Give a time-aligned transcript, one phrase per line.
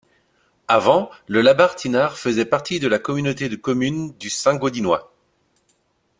[0.67, 5.13] Avant le Labarthe-Inard faisait partie de la communauté de communes du Saint-Gaudinois.